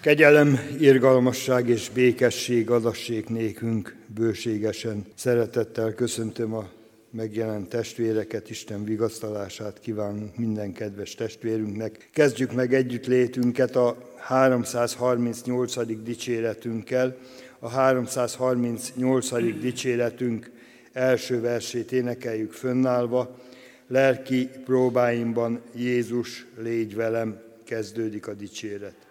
[0.00, 5.06] Kegyelem, irgalmasság és békesség adassék nékünk bőségesen.
[5.14, 6.68] Szeretettel köszöntöm a
[7.10, 12.08] megjelent testvéreket, Isten vigasztalását kívánunk minden kedves testvérünknek.
[12.12, 16.02] Kezdjük meg együttlétünket a 338.
[16.02, 17.16] dicséretünkkel.
[17.58, 19.60] A 338.
[19.60, 20.50] dicséretünk
[20.92, 23.38] első versét énekeljük fönnállva.
[23.86, 29.09] Lelki próbáimban Jézus, légy velem, kezdődik a dicséret.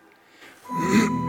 [0.72, 1.26] Mm-hmm.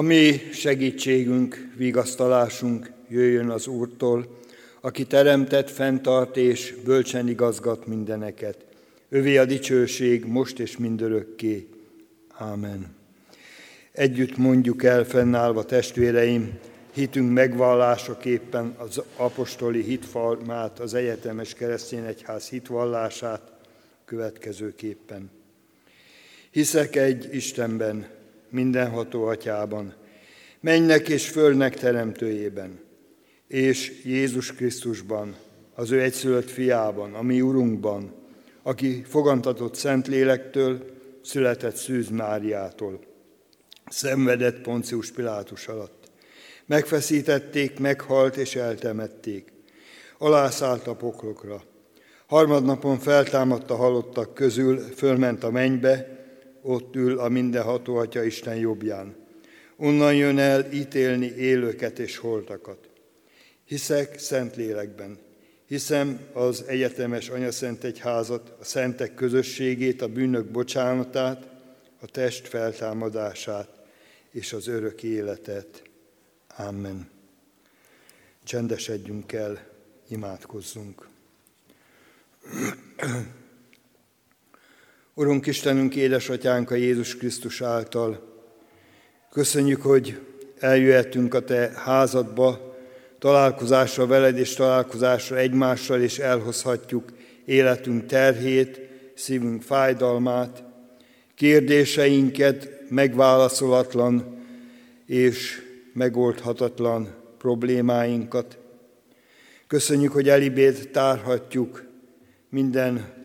[0.00, 4.38] mi segítségünk, vigasztalásunk jöjjön az Úrtól,
[4.80, 8.64] aki teremtett, fenntart és bölcsen igazgat mindeneket.
[9.08, 11.68] Övé a dicsőség most és mindörökké.
[12.28, 12.94] Ámen.
[13.92, 16.58] Együtt mondjuk el fennállva testvéreim,
[16.92, 23.52] hitünk megvallásaképpen az apostoli hitformát, az egyetemes keresztény egyház hitvallását
[24.04, 25.30] következőképpen.
[26.50, 28.06] Hiszek egy Istenben,
[28.54, 29.94] mindenható atyában,
[30.60, 32.80] mennek és fölnek teremtőjében,
[33.48, 35.36] és Jézus Krisztusban,
[35.74, 38.14] az ő egyszülött fiában, a mi Urunkban,
[38.62, 40.84] aki fogantatott Szentlélektől,
[41.22, 43.00] született Szűz Máriától,
[43.86, 46.10] szenvedett Poncius Pilátus alatt.
[46.66, 49.52] Megfeszítették, meghalt és eltemették.
[50.18, 51.62] Alászállt a poklokra.
[52.26, 56.23] Harmadnapon feltámadt a halottak közül, fölment a mennybe,
[56.64, 59.14] ott ül a mindenható Atya Isten jobbján.
[59.76, 62.88] Onnan jön el ítélni élőket és holtakat.
[63.64, 65.18] Hiszek szent lélekben,
[65.66, 71.46] hiszem az egyetemes anyaszent egyházat, a szentek közösségét, a bűnök bocsánatát,
[72.00, 73.68] a test feltámadását
[74.30, 75.82] és az örök életet.
[76.56, 77.10] Amen.
[78.44, 79.66] Csendesedjünk el,
[80.08, 81.08] imádkozzunk.
[85.16, 88.20] Urunk Istenünk, édesatyánk a Jézus Krisztus által,
[89.30, 90.20] köszönjük, hogy
[90.58, 92.76] eljöhetünk a Te házadba,
[93.18, 97.12] találkozásra veled és találkozásra egymással, és elhozhatjuk
[97.44, 98.80] életünk terhét,
[99.14, 100.62] szívünk fájdalmát,
[101.34, 104.44] kérdéseinket, megválaszolatlan
[105.06, 105.62] és
[105.92, 108.58] megoldhatatlan problémáinkat.
[109.66, 111.84] Köszönjük, hogy elibét tárhatjuk
[112.48, 113.23] minden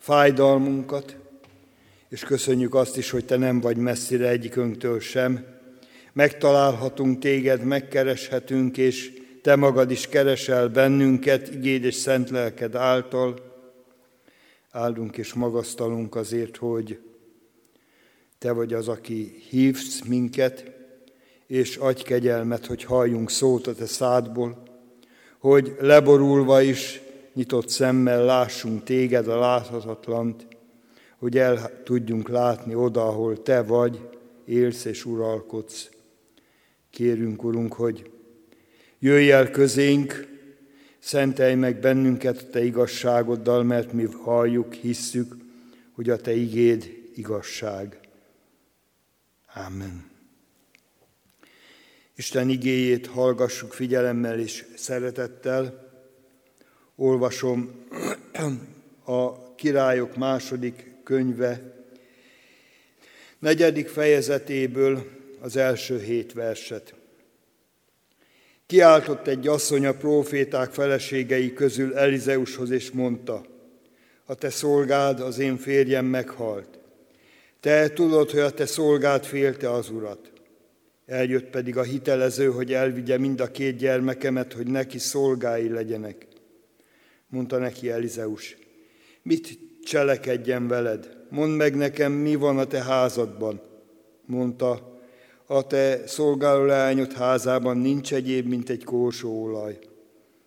[0.00, 1.16] fájdalmunkat,
[2.08, 5.44] és köszönjük azt is, hogy Te nem vagy messzire egyikünktől sem.
[6.12, 9.12] Megtalálhatunk Téged, megkereshetünk, és
[9.42, 13.38] Te magad is keresel bennünket, igéd és szent lelked által.
[14.70, 16.98] Áldunk és magasztalunk azért, hogy
[18.38, 20.70] Te vagy az, aki hívsz minket,
[21.46, 24.62] és adj kegyelmet, hogy halljunk szót a Te szádból,
[25.38, 27.00] hogy leborulva is
[27.34, 30.46] nyitott szemmel lássunk téged, a láthatatlant,
[31.18, 34.08] hogy el tudjunk látni oda, ahol te vagy,
[34.44, 35.90] élsz és uralkodsz.
[36.90, 38.10] Kérünk, Urunk, hogy
[38.98, 40.28] jöjj el közénk,
[40.98, 45.36] szentelj meg bennünket a Te igazságoddal, mert mi halljuk, hisszük,
[45.92, 47.98] hogy a Te igéd igazság.
[49.54, 50.10] Amen.
[52.16, 55.89] Isten igéjét hallgassuk figyelemmel és szeretettel,
[57.00, 57.86] olvasom
[59.04, 61.62] a királyok második könyve
[63.38, 65.06] negyedik fejezetéből
[65.40, 66.94] az első hét verset.
[68.66, 73.44] Kiáltott egy asszony a proféták feleségei közül Elizeushoz, és mondta,
[74.24, 76.78] a te szolgád, az én férjem meghalt.
[77.60, 80.32] Te tudod, hogy a te szolgád félte az urat.
[81.06, 86.28] Eljött pedig a hitelező, hogy elvigye mind a két gyermekemet, hogy neki szolgái legyenek.
[87.30, 88.56] Mondta neki Elizeus,
[89.22, 91.18] mit cselekedjen veled?
[91.28, 93.60] Mondd meg nekem, mi van a te házadban.
[94.26, 95.00] Mondta,
[95.46, 99.78] a te szolgáló leányod házában nincs egyéb, mint egy kósóolaj.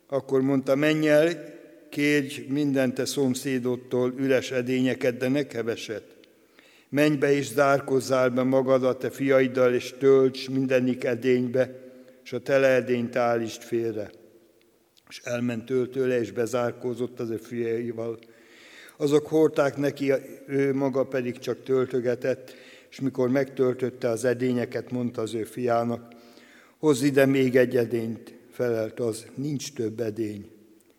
[0.07, 1.53] Akkor mondta, menj el,
[1.89, 6.03] kérj minden te szomszédodtól üres edényeket, de ne keveset.
[6.89, 11.91] Menj be és zárkozzál be magad a te fiaiddal, és tölts mindenik edénybe,
[12.24, 14.21] és a tele edényt állítsd félre
[15.09, 18.19] és elment tőle, és bezárkózott az ő fiaival.
[18.97, 20.11] Azok hordták neki,
[20.47, 22.55] ő maga pedig csak töltögetett,
[22.89, 26.13] és mikor megtöltötte az edényeket, mondta az ő fiának,
[26.77, 30.50] hozz ide még egy edényt, felelt az, nincs több edény.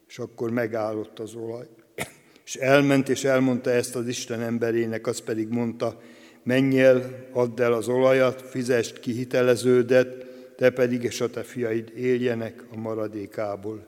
[0.09, 1.67] És akkor megállott az olaj.
[2.45, 6.01] És elment, és elmondta ezt az Isten emberének, az pedig mondta,
[6.43, 11.93] menj el, add el az olajat, fizest ki hiteleződet, te pedig és a te fiaid
[11.97, 13.87] éljenek a maradékából.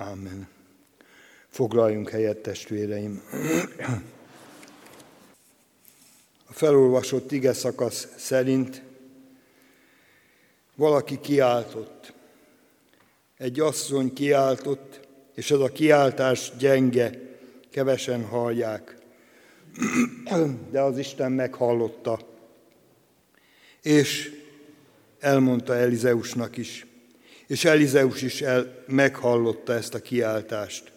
[0.00, 0.48] Amen.
[1.48, 3.22] Foglaljunk helyet, testvéreim.
[6.46, 8.82] A felolvasott ige szakasz szerint
[10.74, 12.12] valaki kiáltott.
[13.36, 17.12] Egy asszony kiáltott, és ez a kiáltás gyenge,
[17.70, 18.96] kevesen hallják.
[20.70, 22.18] De az Isten meghallotta.
[23.82, 24.30] És
[25.18, 26.86] elmondta Elizeusnak is,
[27.48, 30.92] és Elizeus is el, meghallotta ezt a kiáltást.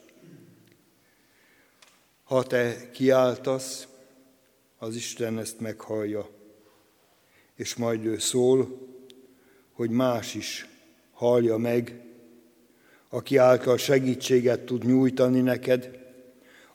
[2.24, 3.88] Ha te kiáltasz,
[4.78, 6.30] az Isten ezt meghallja,
[7.56, 8.88] és majd ő szól,
[9.72, 10.68] hogy más is
[11.12, 12.02] hallja meg,
[13.10, 16.00] aki által segítséget tud nyújtani neked,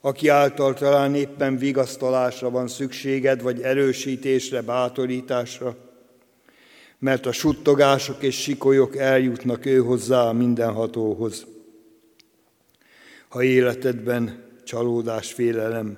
[0.01, 5.86] aki által talán éppen vigasztalásra van szükséged, vagy erősítésre, bátorításra,
[6.99, 11.45] mert a suttogások és sikolyok eljutnak ő hozzá a mindenhatóhoz.
[13.27, 15.97] Ha életedben csalódás, félelem,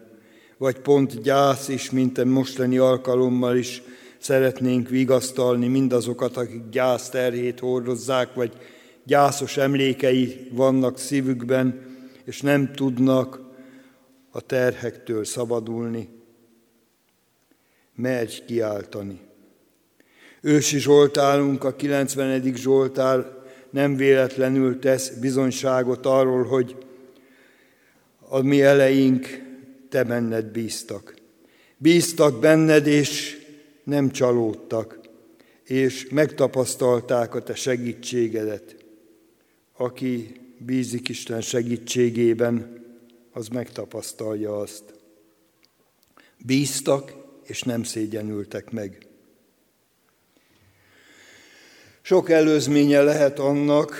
[0.57, 3.81] vagy pont gyász is, mint a mostani alkalommal is,
[4.17, 8.53] szeretnénk vigasztalni mindazokat, akik gyász terhét hordozzák, vagy
[9.03, 11.87] gyászos emlékei vannak szívükben,
[12.23, 13.41] és nem tudnak
[14.31, 16.09] a terhektől szabadulni.
[17.95, 19.28] Merj kiáltani.
[20.41, 22.55] Ősi Zsoltálunk, a 90.
[22.55, 23.37] Zsoltár
[23.69, 26.75] nem véletlenül tesz bizonyságot arról, hogy
[28.19, 29.27] a mi eleink
[29.89, 31.15] te benned bíztak.
[31.77, 33.37] Bíztak benned, és
[33.83, 34.99] nem csalódtak,
[35.63, 38.75] és megtapasztalták a te segítségedet.
[39.77, 42.83] Aki bízik Isten segítségében,
[43.31, 44.83] az megtapasztalja azt.
[46.45, 49.08] Bíztak, és nem szégyenültek meg.
[52.09, 53.95] Sok előzménye lehet annak,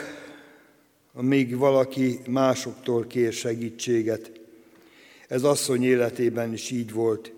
[1.13, 4.31] amíg valaki másoktól kér segítséget.
[5.27, 7.33] Ez asszony életében is így volt.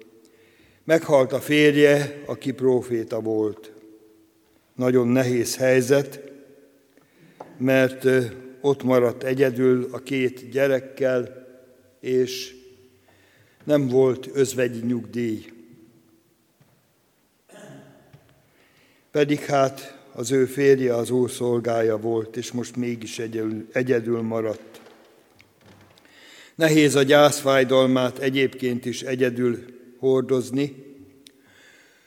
[0.84, 3.72] Meghalt a férje, aki próféta volt.
[4.75, 6.32] Nagyon nehéz helyzet,
[7.58, 8.08] mert
[8.62, 11.48] ott maradt egyedül a két gyerekkel,
[12.00, 12.56] és
[13.63, 15.46] nem volt özvegyi nyugdíj.
[19.12, 24.82] Pedig hát az ő férje az úr szolgája volt, és most mégis egyedül, egyedül maradt.
[26.56, 29.65] Nehéz a gyászfájdalmát egyébként is egyedül
[29.98, 30.75] hordozni.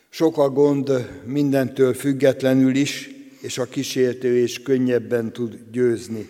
[0.09, 3.09] Sok a gond mindentől függetlenül is,
[3.41, 6.29] és a kísértő is könnyebben tud győzni.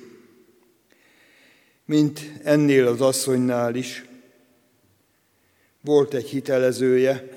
[1.86, 4.05] Mint ennél az asszonynál is.
[5.82, 7.29] Volt egy hitelezője,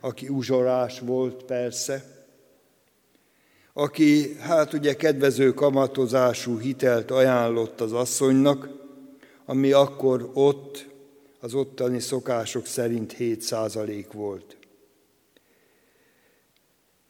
[0.00, 2.13] aki uzsorás volt persze,
[3.76, 8.68] aki hát ugye kedvező kamatozású hitelt ajánlott az asszonynak,
[9.44, 10.86] ami akkor ott
[11.40, 14.56] az ottani szokások szerint 7% volt.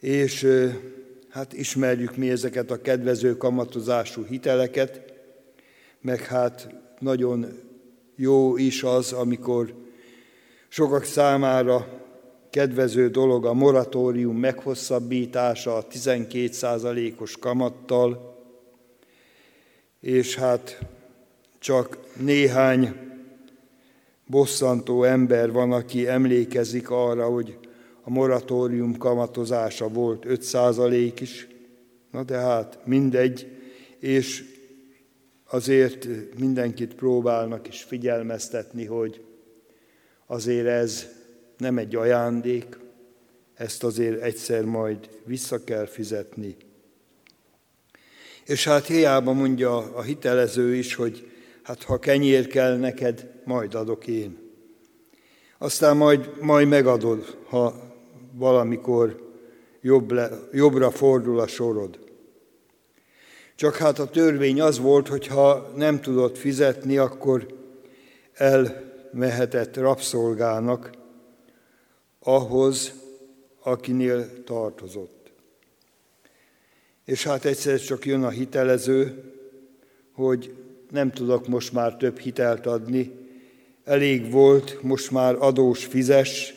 [0.01, 0.47] És
[1.29, 5.01] hát ismerjük mi ezeket a kedvező kamatozású hiteleket,
[6.01, 6.69] meg hát
[6.99, 7.47] nagyon
[8.17, 9.75] jó is az, amikor
[10.69, 12.04] sokak számára
[12.55, 18.37] kedvező dolog a moratórium meghosszabbítása a 12%-os kamattal,
[20.01, 20.79] és hát
[21.59, 22.95] csak néhány
[24.27, 27.59] bosszantó ember van, aki emlékezik arra, hogy
[28.03, 31.49] a moratórium kamatozása volt 5% is,
[32.11, 33.47] na de hát mindegy,
[33.99, 34.45] és
[35.45, 36.09] azért
[36.39, 39.25] mindenkit próbálnak is figyelmeztetni, hogy
[40.27, 41.14] azért ez
[41.59, 42.79] nem egy ajándék,
[43.55, 46.57] ezt azért egyszer majd vissza kell fizetni.
[48.47, 51.31] És hát hiába mondja a hitelező is, hogy
[51.63, 54.39] hát ha kenyér kell neked, majd adok én.
[55.59, 57.75] Aztán majd, majd megadod, ha
[58.33, 59.33] valamikor
[59.81, 61.99] jobb le, jobbra fordul a sorod.
[63.55, 67.47] Csak hát a törvény az volt, hogy ha nem tudott fizetni, akkor
[68.33, 70.91] elmehetett rabszolgának,
[72.25, 72.93] ahhoz,
[73.63, 75.33] akinél tartozott.
[77.05, 79.33] És hát egyszer csak jön a hitelező,
[80.13, 80.55] hogy
[80.91, 83.13] nem tudok most már több hitelt adni,
[83.85, 86.55] elég volt, most már adós fizes,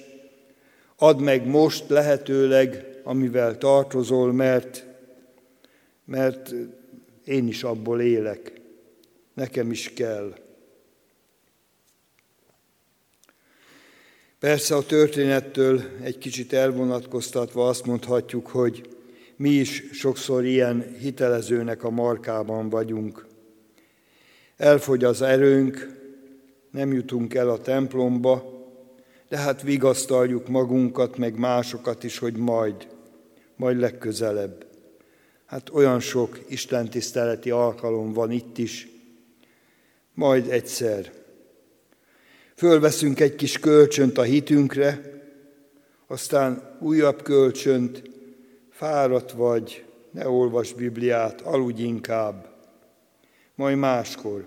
[0.95, 4.85] add meg most lehetőleg, amivel tartozol, mert,
[6.05, 6.53] mert
[7.25, 8.61] én is abból élek,
[9.33, 10.33] nekem is kell.
[14.39, 18.89] Persze a történettől egy kicsit elvonatkoztatva azt mondhatjuk, hogy
[19.35, 23.27] mi is sokszor ilyen hitelezőnek a markában vagyunk.
[24.57, 25.99] Elfogy az erőnk,
[26.71, 28.43] nem jutunk el a templomba,
[29.29, 32.87] de hát vigasztaljuk magunkat, meg másokat is, hogy majd,
[33.55, 34.65] majd legközelebb.
[35.45, 38.87] Hát olyan sok istentiszteleti alkalom van itt is,
[40.13, 41.11] majd egyszer.
[42.57, 45.01] Fölveszünk egy kis kölcsönt a hitünkre,
[46.07, 48.01] aztán újabb kölcsönt,
[48.69, 52.49] fáradt vagy, ne olvas Bibliát, aludj inkább,
[53.55, 54.45] majd máskor.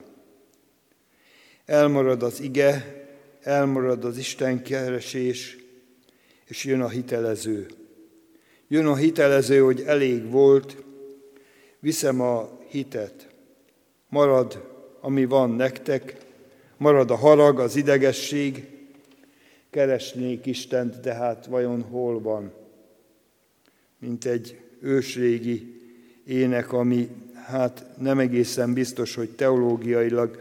[1.64, 3.04] Elmarad az ige,
[3.40, 5.56] elmarad az Isten keresés,
[6.44, 7.66] és jön a hitelező.
[8.68, 10.76] Jön a hitelező, hogy elég volt,
[11.78, 13.28] viszem a hitet.
[14.08, 14.68] Marad,
[15.00, 16.28] ami van nektek,
[16.80, 18.66] marad a harag, az idegesség,
[19.70, 22.52] keresnék Istent, de hát vajon hol van?
[23.98, 25.80] Mint egy ősrégi
[26.26, 27.08] ének, ami
[27.46, 30.40] hát nem egészen biztos, hogy teológiailag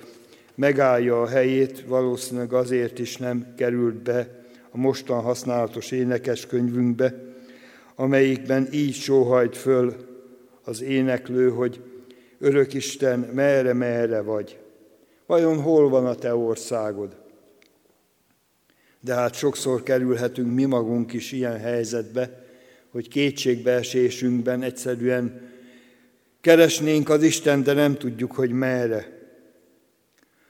[0.56, 7.14] megállja a helyét, valószínűleg azért is nem került be a mostan használatos énekes könyvünkbe.
[7.96, 9.96] amelyikben így sóhajt föl
[10.64, 11.82] az éneklő, hogy
[12.38, 14.59] Örök Isten, merre, merre vagy?
[15.30, 17.16] Vajon hol van a te országod?
[19.00, 22.46] De hát sokszor kerülhetünk mi magunk is ilyen helyzetbe,
[22.92, 25.52] hogy kétségbeesésünkben egyszerűen
[26.42, 29.30] keresnénk az Isten, de nem tudjuk, hogy merre.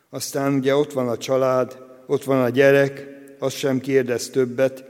[0.10, 3.08] Aztán ugye ott van a család, ott van a gyerek,
[3.40, 4.86] az sem kérdez többet,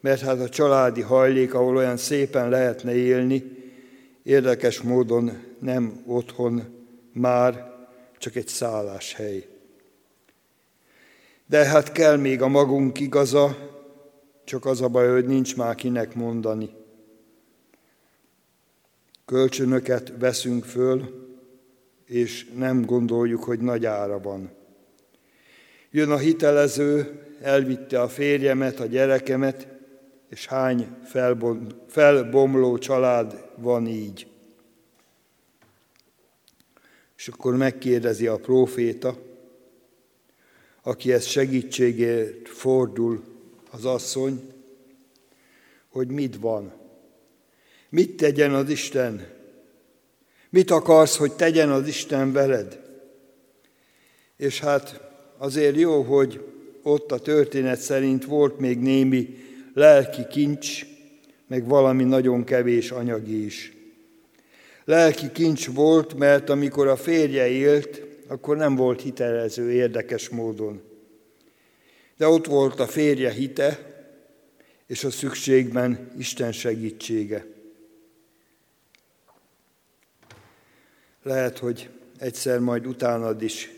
[0.00, 3.44] mert hát a családi hajlék, ahol olyan szépen lehetne élni,
[4.22, 6.62] érdekes módon nem otthon
[7.12, 7.71] már,
[8.22, 9.46] csak egy szálláshely.
[11.46, 13.56] De hát kell még a magunk igaza,
[14.44, 16.70] csak az a baj, hogy nincs már kinek mondani.
[19.24, 21.26] Kölcsönöket veszünk föl,
[22.04, 24.50] és nem gondoljuk, hogy nagy ára van.
[25.90, 29.68] Jön a hitelező, elvitte a férjemet, a gyerekemet,
[30.28, 30.96] és hány
[31.86, 34.31] felbomló család van így.
[37.22, 39.18] És akkor megkérdezi a próféta,
[40.82, 43.22] aki ezt segítségért fordul
[43.70, 44.52] az asszony,
[45.88, 46.72] hogy mit van.
[47.88, 49.26] Mit tegyen az Isten?
[50.50, 52.80] Mit akarsz, hogy tegyen az Isten veled?
[54.36, 55.00] És hát
[55.38, 56.44] azért jó, hogy
[56.82, 59.36] ott a történet szerint volt még némi
[59.74, 60.86] lelki kincs,
[61.46, 63.81] meg valami nagyon kevés anyagi is.
[64.84, 70.82] Lelki kincs volt, mert amikor a férje élt, akkor nem volt hitelező érdekes módon.
[72.16, 73.92] De ott volt a férje hite,
[74.86, 77.46] és a szükségben Isten segítsége.
[81.22, 83.70] Lehet, hogy egyszer majd utánad is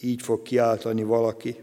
[0.00, 1.56] így fog kiáltani valaki.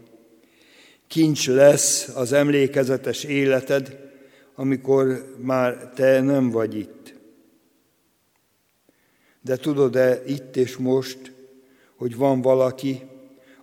[1.06, 3.98] Kincs lesz az emlékezetes életed,
[4.54, 6.99] amikor már te nem vagy itt.
[9.42, 11.32] De tudod-e itt és most,
[11.96, 13.02] hogy van valaki,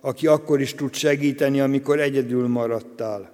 [0.00, 3.32] aki akkor is tud segíteni, amikor egyedül maradtál?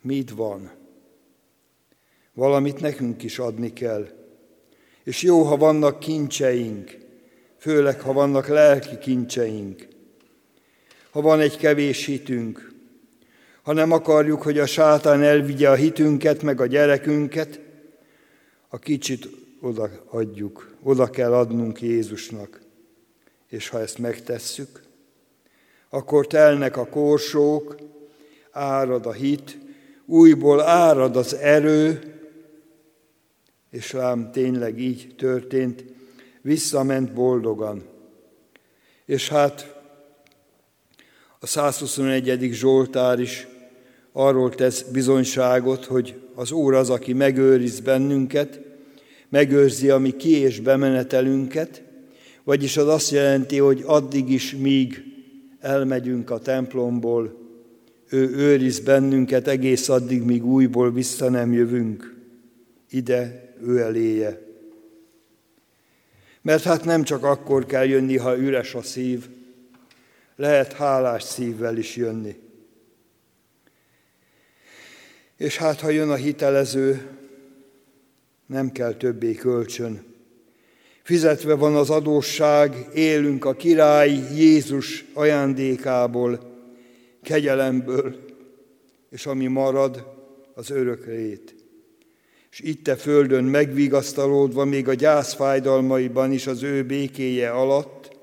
[0.00, 0.70] Mit van?
[2.34, 4.08] Valamit nekünk is adni kell.
[5.04, 6.98] És jó, ha vannak kincseink,
[7.58, 9.88] főleg ha vannak lelki kincseink.
[11.10, 12.72] Ha van egy kevés hitünk,
[13.62, 17.60] ha nem akarjuk, hogy a sátán elvigye a hitünket, meg a gyerekünket,
[18.68, 22.60] a kicsit oda adjuk, oda kell adnunk Jézusnak.
[23.46, 24.82] És ha ezt megtesszük,
[25.88, 27.76] akkor telnek a korsók,
[28.50, 29.58] árad a hit,
[30.06, 32.14] újból árad az erő,
[33.70, 35.84] és rám tényleg így történt,
[36.42, 37.84] visszament boldogan.
[39.04, 39.80] És hát
[41.38, 42.52] a 121.
[42.52, 43.46] Zsoltár is
[44.12, 48.69] arról tesz bizonyságot, hogy az Úr az, aki megőriz bennünket,
[49.30, 51.82] megőrzi a mi ki- és bemenetelünket,
[52.44, 55.02] vagyis az azt jelenti, hogy addig is, míg
[55.60, 57.38] elmegyünk a templomból,
[58.08, 62.14] ő őriz bennünket egész addig, míg újból vissza nem jövünk
[62.90, 64.40] ide, ő eléje.
[66.42, 69.28] Mert hát nem csak akkor kell jönni, ha üres a szív,
[70.36, 72.36] lehet hálás szívvel is jönni.
[75.36, 77.19] És hát, ha jön a hitelező,
[78.50, 80.04] nem kell többé kölcsön.
[81.02, 86.40] Fizetve van az adósság, élünk a király Jézus ajándékából,
[87.22, 88.16] kegyelemből,
[89.10, 90.06] és ami marad,
[90.54, 91.54] az örök lét.
[92.50, 98.16] És itt a földön megvigasztalódva, még a gyász fájdalmaiban is az ő békéje alatt,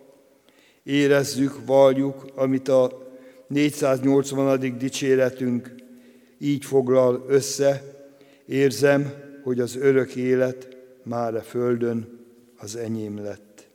[0.84, 3.08] érezzük, valljuk, amit a
[3.48, 4.78] 480.
[4.78, 5.76] dicséretünk
[6.40, 7.84] így foglal össze,
[8.46, 12.26] érzem, hogy az örök élet már a földön
[12.58, 13.68] az enyém lett.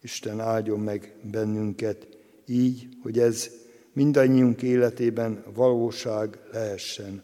[0.00, 2.08] Isten áldjon meg bennünket
[2.46, 3.50] így, hogy ez
[3.92, 7.22] mindannyiunk életében valóság lehessen.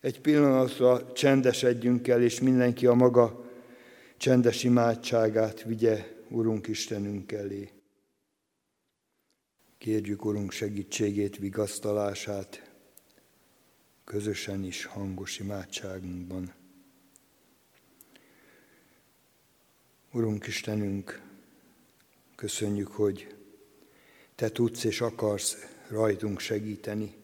[0.00, 3.50] Egy pillanatra csendesedjünk el, és mindenki a maga
[4.16, 7.70] csendes imádságát vigye Urunk Istenünk elé.
[9.78, 12.70] Kérjük Urunk segítségét, vigasztalását,
[14.04, 16.60] közösen is hangos imádságunkban.
[20.14, 21.20] Urunk Istenünk,
[22.36, 23.34] köszönjük, hogy
[24.34, 25.56] Te tudsz és akarsz
[25.88, 27.14] rajtunk segíteni.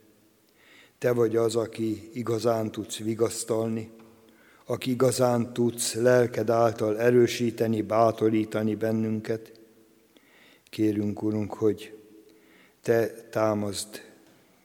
[0.99, 3.91] Te vagy az, aki igazán tudsz vigasztalni,
[4.65, 9.61] aki igazán tudsz lelked által erősíteni, bátorítani bennünket.
[10.71, 11.99] Kérünk, Urunk, hogy
[12.83, 14.03] Te támazd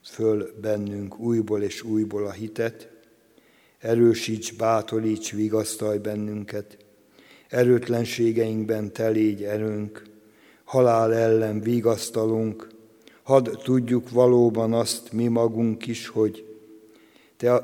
[0.04, 2.90] föl bennünk újból és újból a hitet,
[3.80, 6.83] erősíts, bátoríts, vigasztalj bennünket.
[7.54, 10.04] Erőtlenségeinkben te légy erőnk,
[10.64, 12.68] halál ellen vigasztalunk,
[13.24, 16.46] hadd tudjuk valóban azt mi magunk is, hogy
[17.38, 17.64] te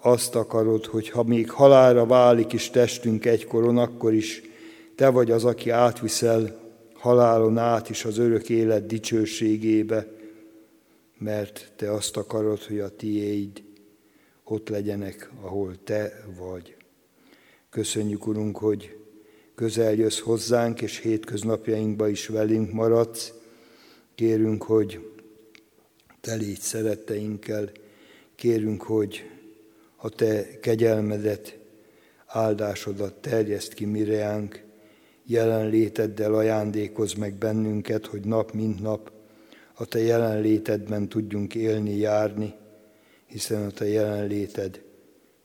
[0.00, 4.42] azt akarod, hogy ha még halára válik is testünk egykoron, akkor is
[4.94, 6.60] te vagy az, aki átviszel
[6.94, 10.06] halálon át is az örök élet dicsőségébe,
[11.18, 13.62] mert te azt akarod, hogy a tiéd
[14.44, 16.76] ott legyenek, ahol te vagy.
[17.70, 18.99] Köszönjük, Urunk, hogy
[19.60, 23.32] közel jössz hozzánk, és hétköznapjainkba is velünk maradsz.
[24.14, 25.10] Kérünk, hogy
[26.20, 27.70] te légy szeretteinkkel,
[28.34, 29.30] kérünk, hogy
[29.96, 31.58] a te kegyelmedet,
[32.26, 34.64] áldásodat terjeszt ki mireánk,
[35.24, 39.12] jelenléteddel ajándékoz meg bennünket, hogy nap mint nap
[39.74, 42.54] a te jelenlétedben tudjunk élni, járni,
[43.26, 44.82] hiszen a te jelenléted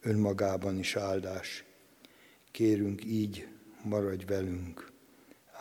[0.01, 1.63] önmagában is áldás.
[2.51, 3.47] Kérünk így,
[3.85, 4.91] maradj velünk.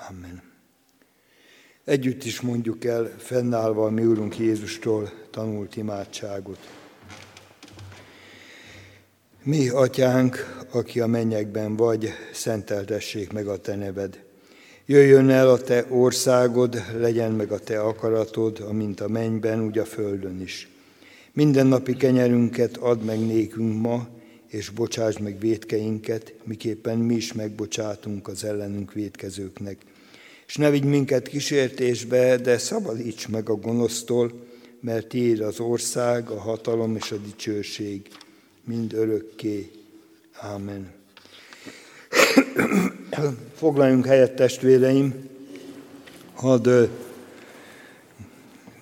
[0.09, 0.43] Amen.
[1.85, 6.59] Együtt is mondjuk el, fennállva a mi Úrunk Jézustól tanult imádságot.
[9.43, 14.25] Mi, atyánk, aki a mennyekben vagy, szenteltessék meg a te neved.
[14.87, 19.85] Jöjjön el a te országod, legyen meg a te akaratod, amint a mennyben, úgy a
[19.85, 20.69] földön is.
[21.33, 24.09] Mindennapi kenyerünket add meg nékünk ma,
[24.55, 29.77] és bocsáss meg védkeinket, miképpen mi is megbocsátunk az ellenünk védkezőknek.
[30.47, 34.33] És ne vigy minket kísértésbe, de szabadíts meg a gonosztól,
[34.81, 38.09] mert tiéd az ország, a hatalom és a dicsőség,
[38.65, 39.71] mind örökké.
[40.33, 40.93] Ámen.
[43.55, 45.29] Foglaljunk helyet, testvéreim,
[46.33, 46.69] hadd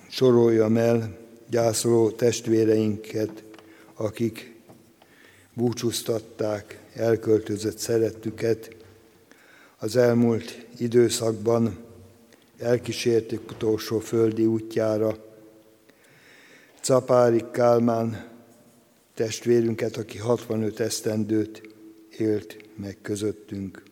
[0.09, 1.17] soroljam el
[1.49, 3.43] gyászoló testvéreinket,
[3.93, 4.52] akik
[5.53, 8.75] búcsúztatták elköltözött szerettüket.
[9.77, 11.77] Az elmúlt időszakban
[12.57, 15.17] elkísérték utolsó földi útjára.
[16.81, 18.31] Capári Kálmán
[19.13, 21.61] testvérünket, aki 65 esztendőt
[22.17, 23.83] élt meg közöttünk.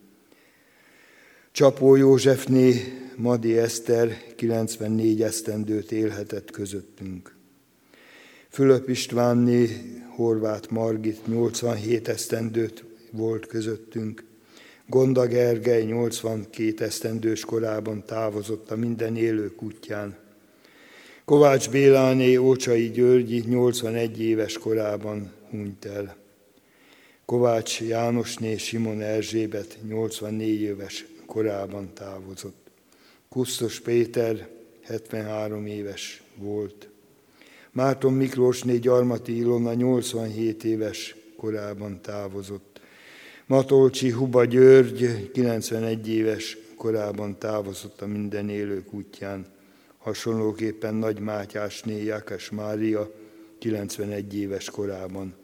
[1.52, 7.34] Csapó Józsefné Madi Eszter 94 esztendőt élhetett közöttünk.
[8.48, 9.82] Fülöp Istvánné
[10.14, 14.24] Horváth Margit 87 esztendőt volt közöttünk.
[14.86, 20.16] Gonda Gergely 82 esztendős korában távozott a minden élők útján.
[21.24, 26.16] Kovács Béláné Ócsai Györgyi 81 éves korában hunyt el.
[27.24, 32.70] Kovács Jánosné Simon Erzsébet 84 éves korában távozott.
[33.28, 34.48] Kusztos Péter
[34.82, 36.91] 73 éves volt.
[37.74, 42.80] Márton Miklósné Gyarmati Ilona 87 éves korában távozott.
[43.46, 49.46] Matolcsi Huba György 91 éves korában távozott a minden élők útján.
[49.98, 53.10] Hasonlóképpen Nagy Mátyásné Jákás Mária
[53.58, 55.34] 91 éves korában.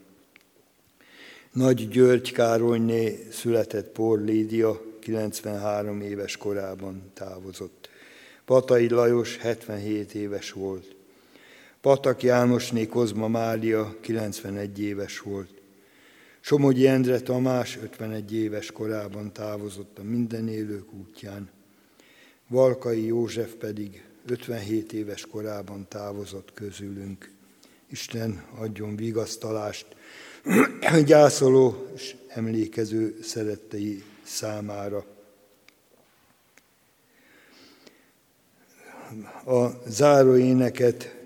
[1.53, 7.89] Nagy György Károlyné született Por Lídia 93 éves korában távozott.
[8.45, 10.97] Patai Lajos 77 éves volt.
[11.89, 15.51] Patak Jánosné Kozma Mária 91 éves volt.
[16.41, 21.51] Somogyi Endre Tamás 51 éves korában távozott a minden élők útján.
[22.49, 27.31] Valkai József pedig 57 éves korában távozott közülünk.
[27.91, 29.87] Isten adjon vigasztalást
[31.07, 35.05] gyászoló és emlékező szerettei számára.
[39.45, 41.18] A záróéneket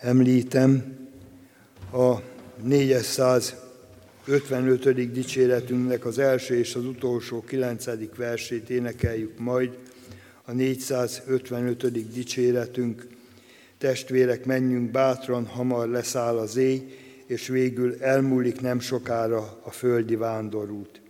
[0.00, 0.98] említem,
[1.92, 2.16] a
[2.62, 5.12] 455.
[5.12, 9.78] dicséretünknek az első és az utolsó kilencedik versét énekeljük majd,
[10.44, 12.12] a 455.
[12.12, 13.06] dicséretünk.
[13.78, 16.82] Testvérek, menjünk bátran, hamar leszáll az éj,
[17.26, 21.00] és végül elmúlik nem sokára a földi vándorút.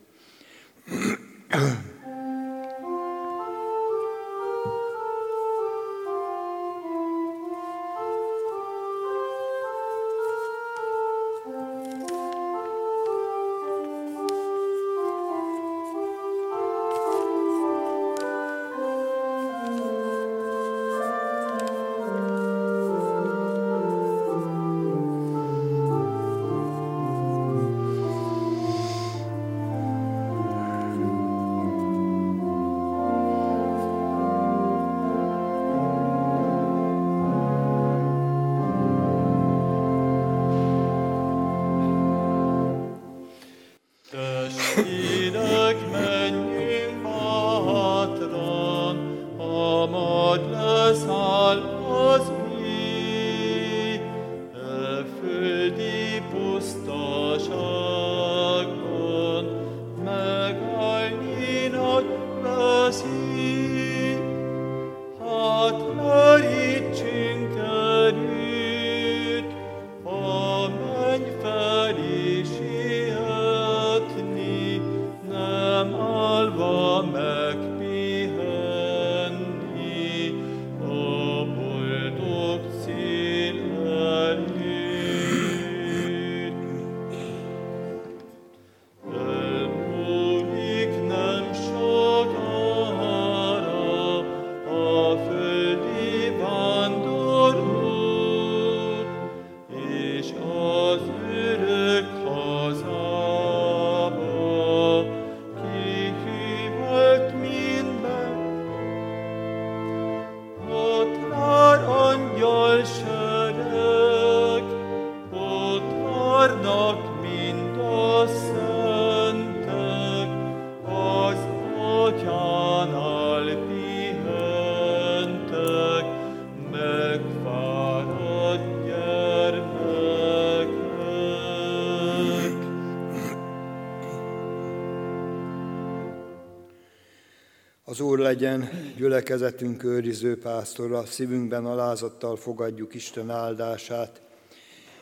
[137.91, 144.30] Az Úr legyen gyülekezetünk őriző pásztora, szívünkben alázattal fogadjuk Isten áldását.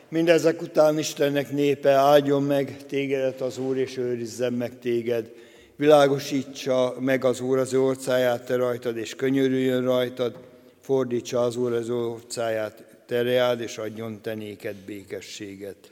[0.09, 5.31] Mindezek után Istennek népe áldjon meg tégedet az Úr, és őrizzen meg téged.
[5.75, 10.39] Világosítsa meg az Úr az orcáját te rajtad, és könyörüljön rajtad,
[10.79, 15.91] fordítsa az Úr az orcáját tereád, és adjon te néked békességet.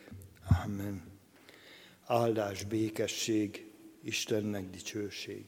[0.66, 1.04] Amen.
[2.06, 3.66] Áldás, békesség,
[4.04, 5.44] Istennek dicsőség.